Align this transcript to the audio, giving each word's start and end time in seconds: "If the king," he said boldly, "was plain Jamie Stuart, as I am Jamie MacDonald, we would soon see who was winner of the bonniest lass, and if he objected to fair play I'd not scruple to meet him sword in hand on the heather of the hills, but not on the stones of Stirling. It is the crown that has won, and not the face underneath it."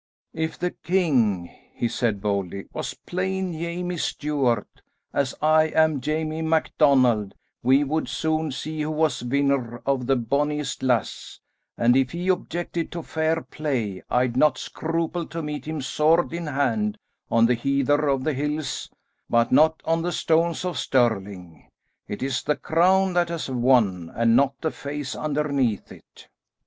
"If 0.33 0.57
the 0.57 0.71
king," 0.71 1.55
he 1.75 1.87
said 1.87 2.21
boldly, 2.21 2.65
"was 2.73 2.95
plain 3.05 3.53
Jamie 3.53 3.97
Stuart, 3.97 4.81
as 5.13 5.35
I 5.43 5.65
am 5.65 6.01
Jamie 6.01 6.41
MacDonald, 6.41 7.35
we 7.61 7.83
would 7.83 8.09
soon 8.09 8.51
see 8.51 8.81
who 8.81 8.89
was 8.89 9.23
winner 9.23 9.77
of 9.85 10.07
the 10.07 10.15
bonniest 10.15 10.81
lass, 10.81 11.39
and 11.77 11.95
if 11.95 12.13
he 12.13 12.29
objected 12.29 12.91
to 12.93 13.03
fair 13.03 13.43
play 13.43 14.01
I'd 14.09 14.35
not 14.35 14.57
scruple 14.57 15.27
to 15.27 15.43
meet 15.43 15.65
him 15.67 15.81
sword 15.81 16.33
in 16.33 16.47
hand 16.47 16.97
on 17.29 17.45
the 17.45 17.53
heather 17.53 18.07
of 18.07 18.23
the 18.23 18.33
hills, 18.33 18.89
but 19.29 19.51
not 19.51 19.83
on 19.85 20.01
the 20.01 20.11
stones 20.11 20.65
of 20.65 20.79
Stirling. 20.79 21.69
It 22.07 22.23
is 22.23 22.41
the 22.41 22.55
crown 22.55 23.13
that 23.13 23.29
has 23.29 23.51
won, 23.51 24.11
and 24.15 24.35
not 24.35 24.59
the 24.61 24.71
face 24.71 25.15
underneath 25.15 25.91
it." 25.91 26.27